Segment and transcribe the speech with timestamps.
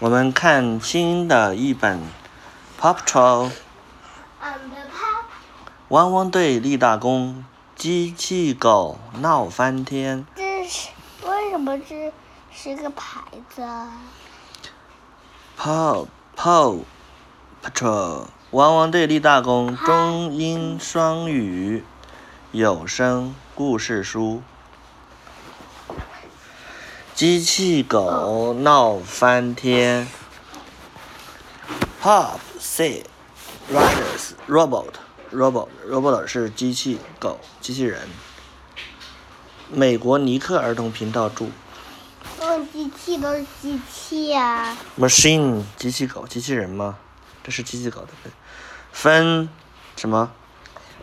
[0.00, 1.98] 我们看新的一本
[2.80, 3.50] 《Paw Patrol》
[5.88, 7.44] 汪汪队立大功，
[7.74, 10.24] 机器狗闹翻天。
[10.36, 10.90] 这是
[11.26, 12.12] 为什么这
[12.52, 13.90] 是个牌子啊
[15.58, 16.06] ？Paw
[16.36, 16.78] Paw
[17.64, 21.82] Patrol，汪汪队立大功，中英双语
[22.52, 24.42] 有声故事书。
[27.18, 30.06] 机器狗闹翻天。
[32.00, 33.06] Pop said
[33.72, 34.92] riders robot
[35.32, 38.08] robot robot 是机器狗机器人。
[39.68, 41.50] 美国尼克儿童频道注
[42.40, 46.98] 嗯，机器都是机器呀、machine 机器狗机器人吗？
[47.42, 48.30] 这是机器狗的
[48.92, 49.48] 分
[49.96, 50.30] 什么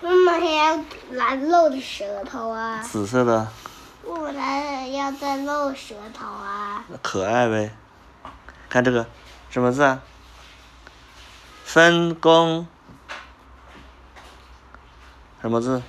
[0.01, 0.79] 妈妈还要
[1.11, 2.81] 蓝露的舌头啊？
[2.81, 3.45] 紫色的
[4.05, 6.85] 为什么还要再露舌头啊？
[7.01, 7.75] 可爱呗。
[8.69, 9.07] 看这个
[9.49, 10.01] 什么字啊？
[11.63, 12.67] 分工
[15.41, 15.81] 什么字？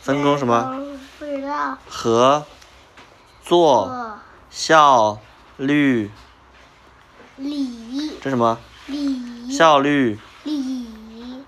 [0.00, 0.70] 分工什么？
[0.74, 1.00] 嗯？
[1.18, 1.78] 不知道。
[1.88, 2.44] 合
[3.42, 4.18] 作哦，
[4.50, 5.20] 效
[5.56, 6.10] 率
[7.36, 8.58] 礼这什么？
[8.86, 10.18] 礼效率。
[10.42, 11.44] 礼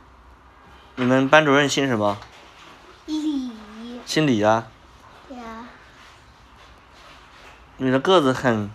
[0.96, 2.18] 你们班主任姓什么？
[3.06, 3.52] 礼
[4.06, 4.66] 姓李啊。
[5.30, 5.66] 呀，
[7.80, 8.68] 你的个子很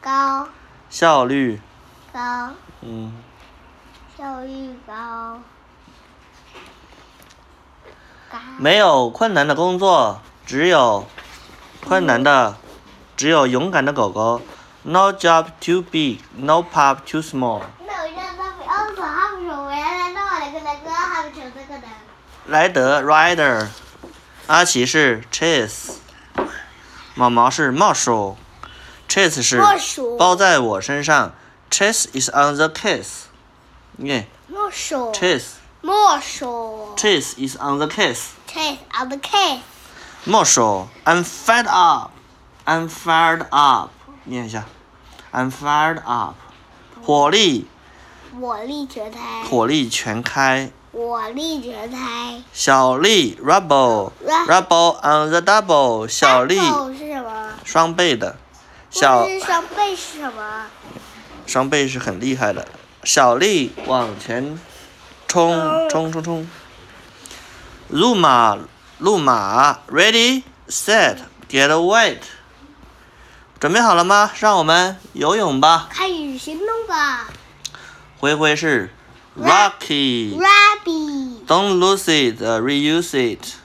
[0.00, 0.48] 高。
[0.88, 1.60] 效率，
[2.12, 2.50] 高。
[2.80, 3.12] 嗯，
[4.16, 5.38] 效率高。
[8.30, 11.06] 高没有困难的工作，只有
[11.86, 12.56] 困难的，
[13.18, 14.40] 只有勇敢的狗狗。
[14.82, 17.60] No job too big, no pup too small。
[22.46, 23.66] 莱德 Rider，
[24.46, 25.96] 阿奇是 Chase，
[27.18, 31.34] 毛毛是 Marshall，Chase 是莫数包在我身上
[31.68, 33.24] ，Chase is on the case。
[33.96, 38.26] 耶、莫数 Chase 莫数 Chase is on the case。
[38.46, 39.58] ，chase on the case。
[40.22, 43.90] 莫说，I'm fed up，I'm fired up，
[44.22, 44.66] 念一下
[45.32, 46.36] ，I'm fired up，
[47.02, 47.66] 火力
[48.40, 52.42] 火力全开，火力全开，我力全开。
[52.52, 56.56] 小丽 rubble，rubble on the double，小丽
[56.98, 57.50] 是什么？
[57.64, 58.36] 双倍的，
[58.90, 60.66] 小双倍是什么？
[61.46, 62.66] 双倍是很厉害的，
[63.04, 64.58] 小丽往前
[65.28, 66.50] 冲冲冲冲，
[67.86, 68.58] 路马
[68.98, 72.18] 路马，ready set get wet，
[73.60, 74.32] 准备好了吗？
[74.40, 75.86] 让我们游泳吧。
[75.92, 77.28] 开始行动吧
[78.18, 78.92] 灰灰是
[79.36, 80.36] Rocky。
[80.36, 81.46] ，Rabbit。
[81.46, 83.56] Don't lose it, uh, reuse it。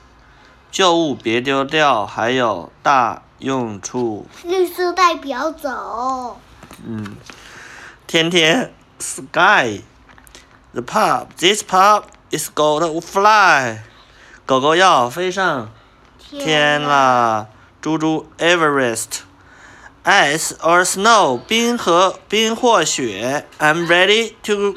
[0.72, 4.28] 旧物别丢掉，还有大用处。
[4.44, 6.40] 绿色代表走。
[6.86, 7.16] 嗯，
[8.08, 9.82] 天天 Sky。
[10.74, 13.84] The pup, this pup is going to fly。
[14.46, 15.70] 狗狗要飞上
[16.18, 17.48] 天啦！
[17.80, 19.22] 猪猪 Everest。
[20.04, 23.48] Ice or snow，冰和冰或雪。
[23.60, 24.76] I'm ready to,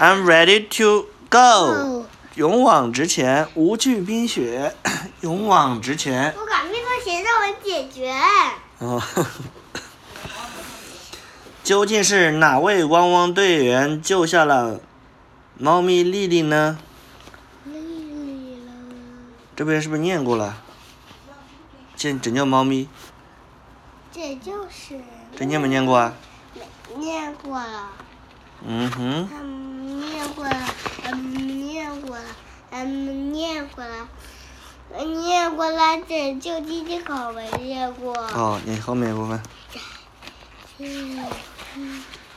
[0.00, 1.38] I'm ready to go。
[1.38, 4.74] 哦，勇往直前，无惧冰雪，
[5.20, 6.34] 勇往直前。
[6.38, 8.10] 我把那个鞋让我解决。
[8.78, 9.02] 哦，
[11.62, 14.80] 究竟是哪位汪汪队员救下了
[15.58, 16.78] 猫咪丽丽呢？
[17.66, 18.72] 丽丽了。
[19.54, 20.62] 这边是不是念过了？
[21.94, 22.88] 拯拯救猫咪，
[24.10, 24.98] 这就是
[25.36, 26.14] 这念没念过啊？
[26.96, 27.90] 念过了，
[28.66, 30.56] 嗯哼，嗯，念过了，
[31.04, 32.24] 嗯，念过了，
[32.70, 34.08] 嗯，念过了，
[34.96, 38.12] 嗯念过了，拯救机器狗没念过。
[38.14, 39.40] 哦，你后面部分。
[40.78, 41.24] 嗯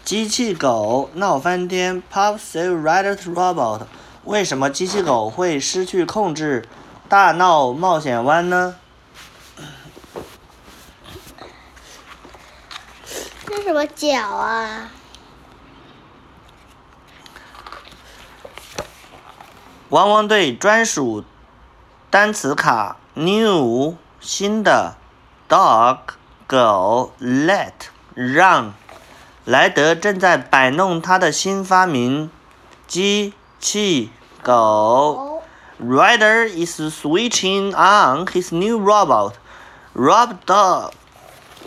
[0.03, 3.83] 机器狗闹翻天，Pop Save Riders Robot。
[4.25, 6.67] 为什么机器狗会失去控制，
[7.07, 8.75] 大闹冒险湾呢？
[13.45, 14.91] 这什么脚啊？
[19.89, 21.23] 汪汪队专属
[22.09, 24.95] 单词卡 new 新的
[25.47, 25.97] dog
[26.47, 27.73] 狗 let
[28.15, 28.73] 让
[29.45, 32.31] 莱德正在摆弄他的新发明
[32.87, 35.41] 机器狗哦
[35.79, 39.33] ，Ryder is switching on his new robot
[39.93, 40.91] Rob dog。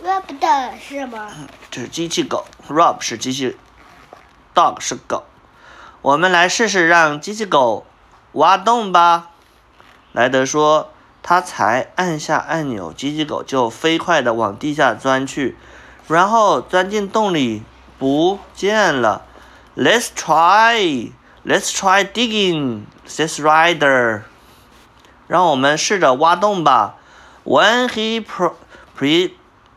[0.02, 1.30] Rob dog 是吗？
[1.70, 3.56] 这是机器狗，Rob 是机器
[4.54, 5.24] ，Dog 是狗。
[6.02, 7.84] 我们来试试让机器狗
[8.36, 9.32] 挖洞吧。
[10.12, 10.90] 莱德说，
[11.22, 15.56] 他才按下按钮，机器狗就飞快地往地下钻去。
[16.08, 17.62] 然后钻进洞里，
[17.98, 19.22] 不见了。
[19.76, 21.10] Let's try,
[21.44, 24.22] let's try digging, says Ryder.
[25.26, 26.94] 让我们试着挖洞吧。
[27.44, 28.24] When he
[28.96, 29.32] pre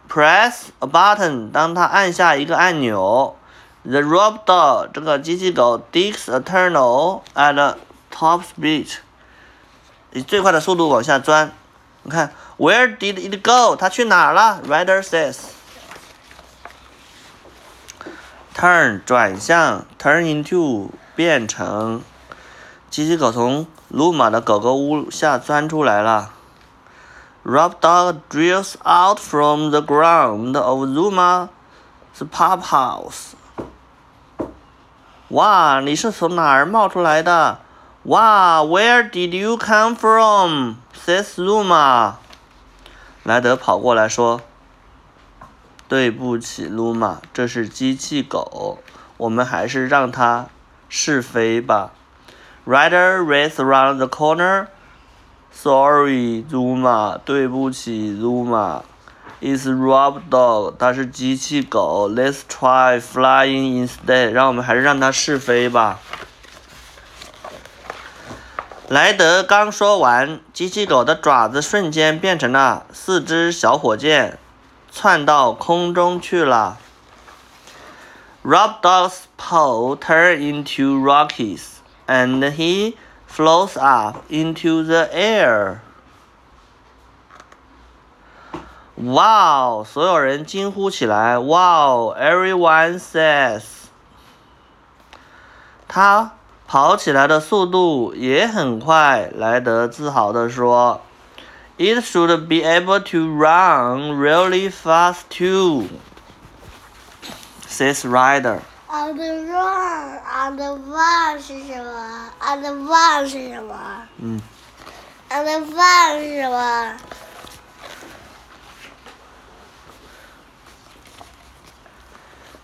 [0.08, 3.36] press a button，当他按下一个按钮
[3.84, 7.76] ，the robot 这个机器狗 digs a tunnel at
[8.20, 8.98] top speed，
[10.12, 11.54] 以最快的速度往下钻。
[12.04, 13.78] 你看，Where did it go？
[13.78, 15.38] 它去哪儿了？Rider says。
[18.54, 22.02] Turn 转向，turn into 变成。
[22.90, 26.34] 机器狗从鲁玛的狗狗屋下钻出来了。
[27.46, 31.48] Rob dog drills out from the ground of Zuma's
[32.30, 33.32] pub house。
[35.30, 37.60] 哇，你是从哪儿冒出来的？
[38.04, 40.78] 哇，Where did you come from?
[40.96, 42.14] says Zuma。
[43.24, 44.42] 莱德跑过来说
[45.90, 48.80] ：“对不起，鲁玛，这是机器狗，
[49.18, 50.48] 我们还是让它
[50.88, 51.92] 试飞吧。”
[52.66, 54.68] Rider race around the corner.
[55.52, 57.18] Sorry, Zuma.
[57.18, 58.84] 对不起，Zuma.
[59.42, 60.76] It's Rob Dog.
[60.80, 62.10] 它是机器狗。
[62.10, 64.30] Let's try flying instead.
[64.30, 66.00] 让我们还是让它试飞吧。
[68.90, 74.40] 莱德刚说完，机器狗的爪子瞬间变成了四只小火箭，
[74.92, 76.80] 窜到空中去了。
[78.44, 81.80] Rob Dog's paw turn into rockets.
[82.10, 82.98] and he
[83.28, 85.82] floats up into the air.
[88.96, 89.86] Wow！
[89.86, 91.38] 所有人惊呼起来。
[91.38, 93.64] Wow！Everyone says。
[95.88, 96.32] 他
[96.70, 99.32] 跑起来的速度也很快。
[99.34, 101.02] 莱德自豪地说
[101.78, 105.88] ：“It should be able to run really fast too,”
[107.68, 108.60] says Ryder.
[108.88, 113.76] On the run, on the run 是什么？On the run 是什么？
[114.20, 114.40] 嗯。
[115.32, 116.94] On the run 是什么？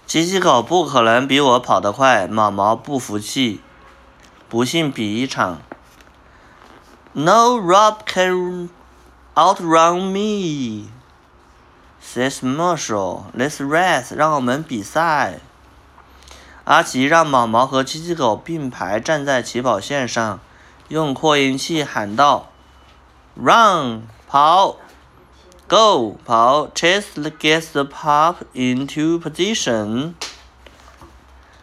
[0.06, 3.62] 机器狗不可能比我跑得快，毛毛不服气，
[4.48, 5.62] 不信比一场。
[7.14, 8.70] No Rob can
[9.36, 10.90] outrun me,
[12.02, 13.32] says Marshall.
[13.38, 15.40] Let's race，让我们比赛。
[16.66, 20.40] 阿奇让毛毛和机器狗并排站在起跑线上，
[20.90, 22.50] 用扩音器喊道
[23.36, 24.78] ：“Run，跑
[25.68, 30.14] ！Go，跑！Chase gets the pup into position.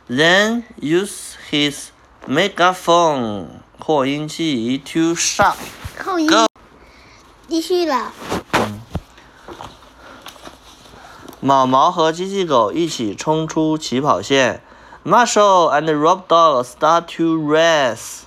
[0.08, 1.91] Then use his
[2.28, 3.46] megaphone
[3.78, 5.56] 扩音器 to shout.
[6.02, 6.28] 扩音。
[7.48, 8.12] 继续了。
[8.52, 8.80] 嗯
[11.40, 14.62] 毛毛和机器狗一起冲出起跑线。
[15.04, 18.20] Marshall and Rob Dog start to race。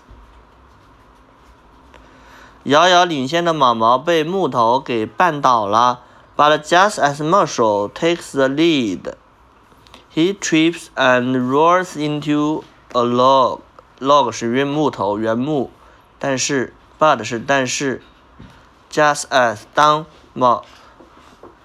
[2.63, 6.01] 遥遥领先的毛毛被木头给绊倒了
[6.35, 9.13] ，But just as Marshall takes the lead,
[10.13, 13.64] he trips and rolls into a log.
[13.99, 15.71] Log 是原木头，原木。
[16.19, 18.01] 但是，but 是但是。
[18.91, 20.63] Just as 当毛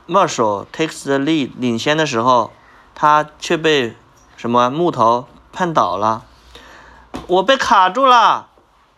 [0.08, 2.50] Marshall takes the lead 领先的时候，
[2.94, 3.94] 他却被
[4.36, 6.24] 什么木头绊倒了。
[7.28, 8.48] 我被卡住了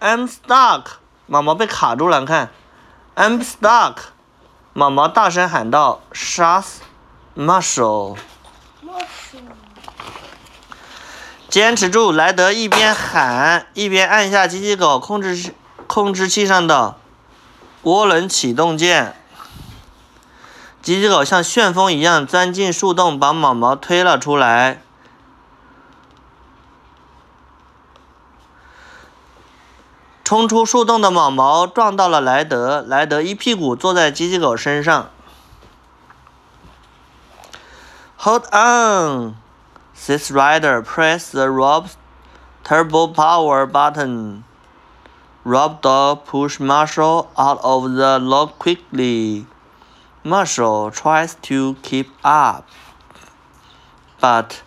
[0.00, 0.84] ，I'm stuck。
[1.26, 2.50] 毛毛被卡住了，你看
[3.14, 3.96] ，I'm stuck。
[4.72, 6.76] 毛毛大声喊道：“Shush,
[7.36, 8.16] Marshall！”
[11.52, 12.10] 坚持住！
[12.12, 15.52] 莱德一边喊一边按下机器狗控制
[15.86, 16.96] 控制器上的
[17.82, 19.14] 涡轮启动键。
[20.80, 24.80] 机器狗像旋风一样钻进树洞，把毛毛推了出来。
[30.24, 35.10] 冲出树洞的毛毛撞到了莱德，莱德一屁股坐在机器狗身上。
[38.16, 39.41] Hold on!
[40.01, 41.97] Says Ryder, press the Rob's
[42.63, 44.43] turbo power button.
[45.43, 49.45] Rob Dog push Marshall out of the log quickly.
[50.23, 52.67] Marshall tries to keep up,
[54.19, 54.61] but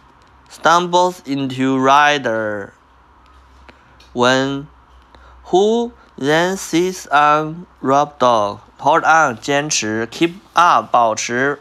[0.49, 2.73] stumbles into Ryder.
[4.13, 4.69] When
[5.45, 8.61] who then sits on Rob Dog.
[8.79, 11.59] Hold on，坚持，keep up，保持。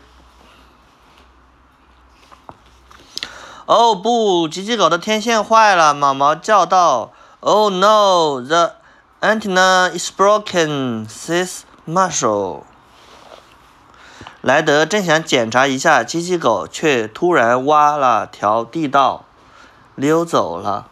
[3.66, 7.12] 哦不，机器狗的天线坏了，毛毛叫道。
[7.42, 8.74] Oh no, the
[9.22, 12.64] antenna is broken, says Marshall.
[14.42, 19.26] 莱德正想检查一下机器狗，却突然挖了条地道，
[19.96, 20.88] 溜走了。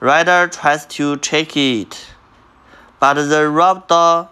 [0.00, 1.94] Ryder tries to check it,
[2.98, 4.26] but the rob dog,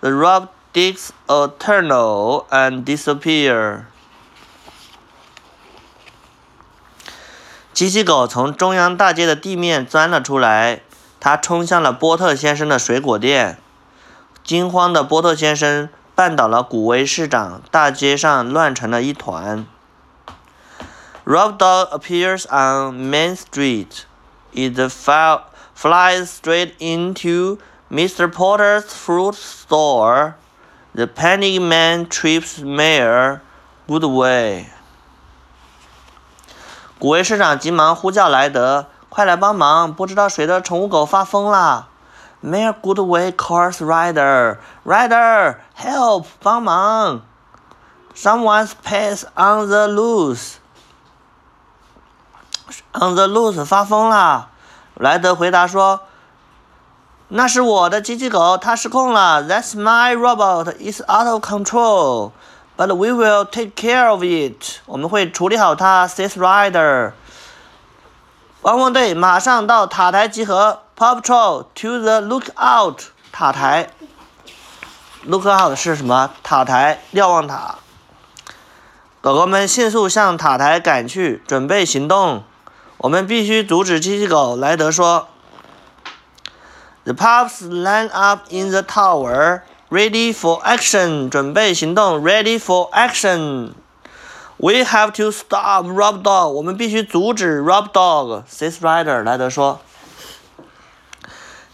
[0.00, 3.84] the rob digs a tunnel and disappear.
[7.77, 10.81] 机器狗从中央大街的地面钻了出来，
[11.19, 13.59] 它冲向了波特先生的水果店。
[14.43, 15.87] 惊慌的波特先生。
[16.15, 19.67] 绊倒了古威市长，大街上乱成了一团。
[21.23, 24.05] Rob Dog appears on Main Street.
[24.53, 24.73] It
[25.75, 27.59] flies straight into
[27.91, 28.27] Mr.
[28.27, 30.33] Porter's fruit store.
[30.95, 33.41] The panic man trips Mayor
[33.87, 34.65] Goodway.
[36.99, 39.93] 古威市长急忙呼叫莱德：“快来帮忙！
[39.93, 41.89] 不知道谁的宠物狗发疯了。”
[42.43, 44.57] Mayor Goodway calls Ryder.
[44.83, 46.25] Ryder, help!
[46.41, 47.21] 帮忙
[48.15, 50.53] ！Someone's pet on the loose.
[52.93, 54.49] On the loose 发疯了。
[54.95, 56.01] 莱德回答说
[57.29, 59.43] ：“那是我的机器狗，它失控了。
[59.43, 60.75] That's my robot.
[60.77, 62.31] It's out of control.
[62.77, 64.81] But we will take care of it.
[64.85, 66.07] 我们会处理好它。
[66.07, 67.13] ”says Ryder。
[68.61, 70.83] 汪汪队马上到塔台集合。
[70.95, 73.89] Paw Patrol to the lookout 塔台
[75.27, 76.31] ，lookout 是什么？
[76.41, 77.75] 塔台瞭望塔。
[79.21, 82.43] 狗狗们迅速向塔台赶去，准备行动。
[82.97, 84.55] 我们必须阻止机器狗。
[84.55, 85.27] 莱德说。
[87.03, 91.29] The pups line up in the tower, ready for action.
[91.29, 93.71] 准备行动，ready for action.
[94.57, 96.49] We have to stop Rob Dog.
[96.49, 98.43] 我们必须阻止 Rob Dog.
[98.49, 99.81] Says Rider 莱德说。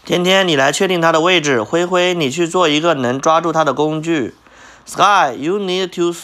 [0.04, 1.62] 天天，你来确定它的位置。
[1.62, 4.34] 灰灰，你去做一个能抓住它的工具。
[4.84, 6.14] Sky，you need to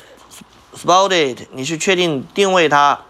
[0.76, 1.48] spot it。
[1.52, 3.00] 你去确定定位它。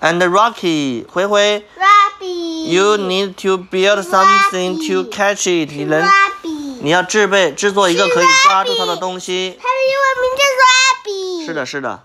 [0.00, 1.64] And Rocky，灰灰
[2.66, 5.70] ，you need to build something to catch it。
[5.72, 6.04] 你能，
[6.80, 9.58] 你要制备制作一个可以抓住它的东西。
[9.60, 11.46] 它的英文名叫 Rocky。
[11.46, 12.02] 是的，是的。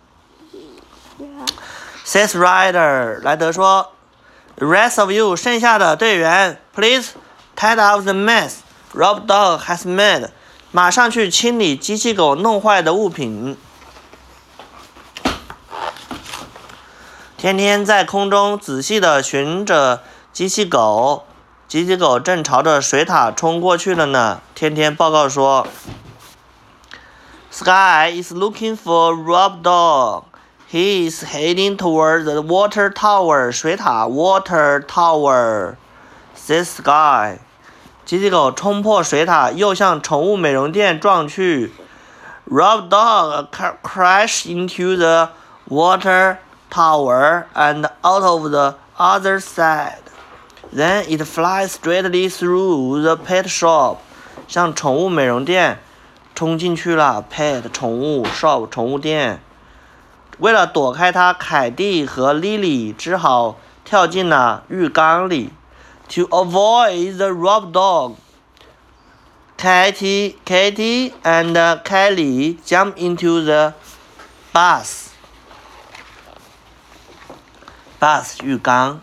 [2.05, 3.91] Says Ryder，莱德说
[4.55, 7.11] ，The rest of you，剩下的队员，please。
[7.55, 8.55] Tidy up the mess
[8.95, 10.29] Rob Dog has made。
[10.71, 13.55] 马上去清理机器狗弄坏的物品。
[17.37, 20.01] 天天在空中仔细的寻着
[20.33, 21.25] 机器狗，
[21.73, 24.41] 机器狗正朝着水塔冲过去了呢。
[24.53, 25.65] 天天报告说
[27.49, 30.25] ，Sky is looking for Rob Dog.
[30.69, 33.51] He is heading toward the water tower.
[33.51, 35.73] 水塔 water tower.
[36.45, 37.39] This Sky，
[38.05, 41.73] 机器狗冲破水塔，又向宠物美容店撞去。
[42.47, 43.47] Rob dog
[43.81, 45.29] crash into the
[45.67, 46.37] water
[46.69, 50.02] tower and out of the other side.
[50.74, 53.98] Then it flies straightly through the pet shop，
[54.46, 55.80] 向宠物美容店
[56.34, 57.24] 冲进去了。
[57.32, 59.40] Pet 宠物 shop 宠物店。
[60.38, 65.50] 为了躲开它，凯蒂和 Lily 只好跳进了浴缸里。
[66.08, 68.16] to avoid the rob dog.
[69.56, 73.74] Katie, Katie and Kelly jump into the
[74.52, 75.10] bus.
[78.00, 79.00] bus 浴缸。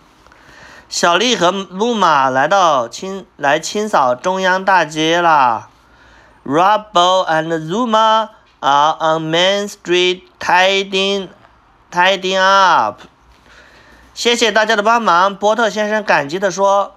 [0.91, 5.69] 小丽和木马来到清来清扫中央大街啦。
[6.45, 11.29] Rubbo and Zuma are on Main Street tidying
[11.93, 13.03] tidying up.
[14.15, 16.97] 谢谢大家的帮忙，波特先生感激地说。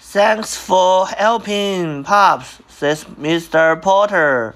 [0.00, 2.44] Thanks for helping, pups,"
[2.80, 3.78] says Mr.
[3.78, 4.54] Porter.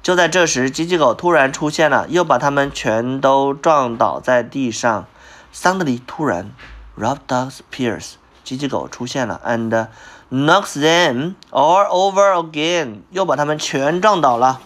[0.00, 5.06] 就在这时，机器狗突然出现了，又把他们全都撞倒在地上。
[5.52, 6.52] Suddenly，突然
[6.96, 8.12] ，Rob Dog appears.
[8.48, 9.88] 机器狗出现了，and
[10.30, 13.02] knocks them all over again.
[13.10, 14.62] 又把他们全撞倒了。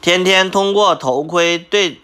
[0.00, 2.00] 天天通过头盔对。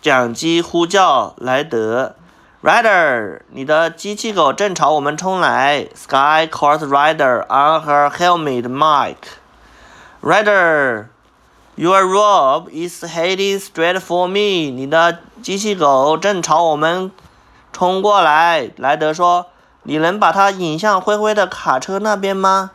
[0.00, 2.14] 讲机呼叫莱德
[2.62, 5.88] ，Rider，你的机器狗正朝我们冲来。
[5.92, 9.16] Sky calls Rider on her helmet mic.
[10.22, 14.70] Rider，your robe is heading straight for me.
[14.70, 17.10] 你的机器狗正朝我们
[17.72, 18.70] 冲过来。
[18.76, 19.46] 莱德说
[19.84, 22.72] ：“你能把它引向灰灰的卡车那边吗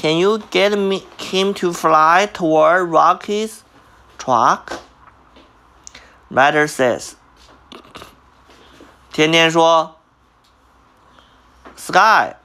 [0.00, 3.58] ？”Can you get me him to fly toward Rocky's
[4.16, 4.60] truck?
[6.30, 7.14] Rider says，
[9.12, 9.96] 天天说
[11.74, 12.36] ，Sky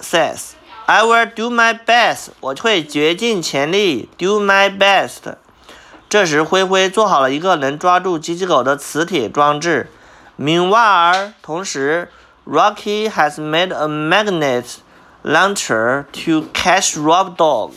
[0.00, 5.36] says，I will do my best，我会竭尽全力，do my best。
[6.08, 9.92] 这时，灰灰做好了一个能抓住机器狗的磁铁装置。
[10.39, 12.09] Meanwhile，同时，
[12.45, 14.77] Rocky has made a magnet
[15.23, 17.71] launcher to catch Rob Dog。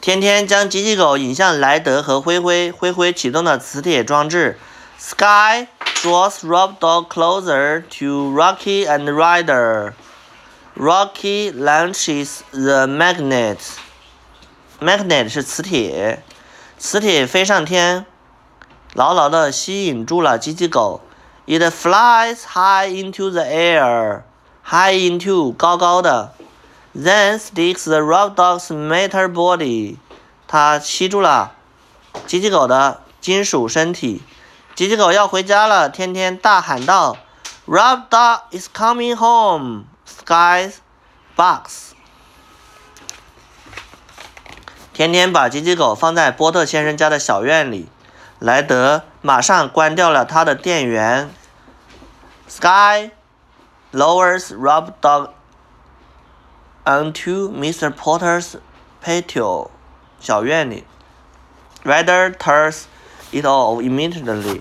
[0.00, 2.70] 天天将机器狗引向莱德和灰灰。
[2.70, 4.58] 灰灰启动了磁铁装置。
[4.98, 5.68] Sky
[6.02, 9.92] draws Rob Dog closer to Rocky and Ryder.
[10.74, 13.58] Rocky launches the magnet.
[14.80, 16.22] Magnet 是磁铁，
[16.78, 18.06] 磁铁飞上天，
[18.93, 21.01] 牢牢地吸引住了机器狗。
[21.45, 24.21] It flies high into the air.
[24.63, 26.33] High into 高高的。
[26.95, 29.97] Then sticks the rob dog's metal body.
[30.47, 31.53] 它吸住了
[32.27, 34.21] 机器狗的金属身体。
[34.75, 37.17] 机器狗要回家了，天天大喊道
[37.67, 39.85] ：“Rob dog is coming home.
[40.07, 40.75] Sky's
[41.35, 41.93] box.”
[44.93, 47.87] 天天把机器狗放在波特先生家的小院里。
[48.43, 51.29] 莱德马上关掉了他的电源。
[52.45, 53.11] Sky
[53.93, 55.29] lowers Rob dog
[56.83, 57.89] onto Mr.
[57.89, 58.55] Porter's
[59.01, 59.69] patio.
[60.19, 60.83] 小院里
[61.85, 62.83] ，Ryder turns
[63.31, 64.59] it off immediately。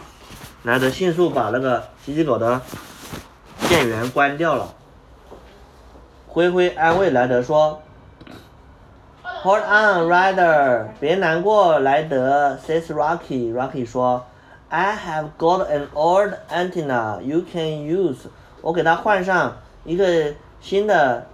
[0.62, 2.62] 莱德迅速把那个机器狗的
[3.68, 4.72] 电源关掉了。
[6.28, 7.82] 灰灰安慰莱德说
[9.42, 12.56] ：“Hold on, Ryder，别难过，莱德。
[12.64, 13.52] ”says Rocky。
[13.52, 14.24] Rocky 说
[14.68, 18.28] ：“I have got an old antenna you can use。”
[18.62, 21.26] 我给它换上一个新的、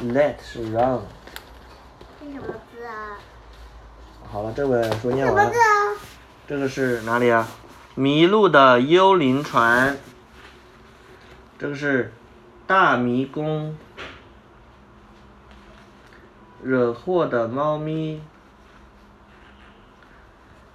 [0.00, 1.00] ，let 是 run。
[2.24, 3.18] 这什么字啊？
[4.26, 5.44] 好了，这本书念完了。
[5.44, 6.00] 么字啊？
[6.48, 7.46] 这个是哪里啊？
[7.94, 9.98] 迷路的幽灵船。
[11.58, 12.12] 这个是
[12.66, 13.76] 大迷宫。
[16.62, 18.22] 惹祸的猫咪。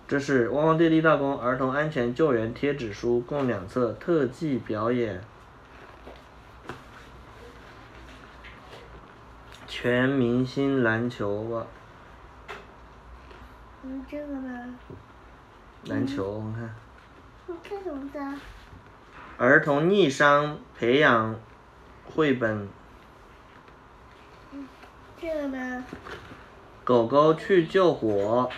[0.08, 5.24] 这是汪汪队立大功儿童安全救援贴纸书，共两册，特技表演。
[9.82, 11.66] 全明星篮球吧，
[13.84, 14.76] 嗯，这个呢？
[15.86, 16.76] 篮球，你看。
[17.48, 18.36] 你看什么字啊？
[19.38, 21.34] 儿童逆商培养
[22.04, 22.68] 绘本，
[25.22, 25.86] 这个呢？
[26.84, 28.50] 狗狗去救火，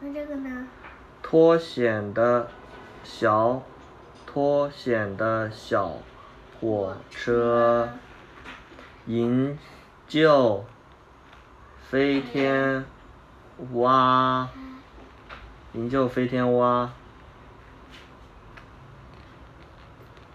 [0.00, 0.66] 那这个呢？
[1.22, 2.50] 脱险的
[3.04, 3.62] 小
[4.26, 5.98] 脱险的小
[6.60, 7.88] 火车，
[9.08, 9.58] 营
[10.06, 10.66] 救
[11.88, 12.84] 飞天
[13.72, 14.50] 蛙，
[15.72, 16.92] 营救飞天蛙，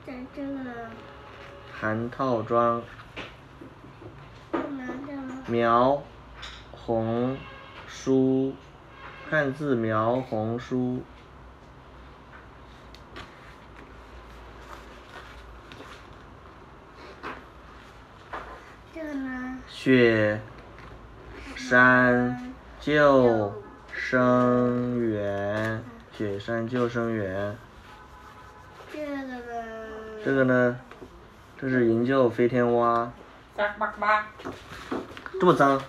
[0.07, 0.71] 在这个呢？
[1.71, 2.81] 含套装。
[5.45, 6.01] 描
[6.71, 7.37] 红
[7.85, 8.55] 书，
[9.29, 11.03] 汉字描红书。
[18.95, 19.59] 这个呢？
[19.83, 20.39] 雪
[21.57, 23.53] 山救
[23.91, 25.83] 生员，
[26.17, 27.53] 雪山救生员。
[28.93, 29.41] 这个呢？
[30.23, 30.79] 这个呢？
[31.59, 33.11] 这是营救飞天蛙。
[35.37, 35.81] 这么脏。